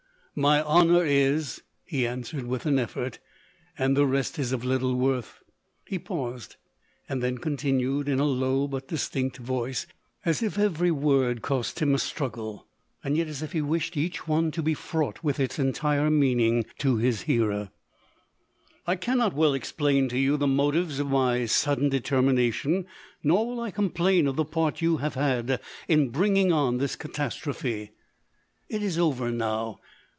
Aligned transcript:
11 0.37 0.41
My 0.43 0.63
honour 0.63 1.03
is, 1.03 1.57
11 1.57 1.61
he 1.83 2.07
answered, 2.07 2.45
with 2.47 2.65
an 2.65 2.79
effort." 2.79 3.19
and 3.77 3.97
the 3.97 4.05
rest 4.05 4.39
is 4.39 4.53
of 4.53 4.63
little 4.63 4.95
worth." 4.95 5.43
He 5.85 5.99
paused, 5.99 6.55
and 7.09 7.21
then 7.21 7.37
continued 7.37 8.07
in 8.07 8.17
a 8.17 8.23
low 8.23 8.65
but 8.69 8.87
distinct 8.87 9.35
voice, 9.39 9.87
as 10.23 10.41
if 10.41 10.57
every 10.57 10.89
word 10.89 11.41
cost 11.41 11.79
him 11.81 11.93
a 11.93 11.97
strug 11.97 12.31
gle, 12.31 12.65
yet 13.03 13.27
as 13.27 13.41
if 13.41 13.51
he 13.51 13.61
wished 13.61 13.97
each 13.97 14.25
one 14.25 14.51
to 14.51 14.63
be 14.63 14.73
fraught 14.73 15.21
with 15.21 15.37
its 15.37 15.59
entire 15.59 16.09
meaning 16.09 16.65
to 16.77 16.95
his 16.95 17.23
hearer;" 17.23 17.69
I 18.87 18.95
can 18.95 19.17
not 19.17 19.33
well 19.33 19.53
explain 19.53 20.07
to 20.09 20.17
you 20.17 20.37
the 20.37 20.47
motives 20.47 20.97
of 20.99 21.07
my 21.07 21.45
sudden 21.45 21.89
determination, 21.89 22.85
nor 23.21 23.45
will 23.45 23.59
I 23.59 23.69
complain 23.69 24.27
of 24.27 24.37
the 24.37 24.45
part 24.45 24.81
you 24.81 24.95
have 24.97 25.15
had 25.15 25.59
in 25.89 26.07
bringing 26.07 26.53
on 26.53 26.77
this 26.77 26.95
catas 26.95 27.45
150 27.45 27.47
LODORE. 27.47 27.51
trophe. 27.87 27.91
It 28.69 28.81
is 28.81 28.97
over 28.97 29.29
now. 29.29 29.81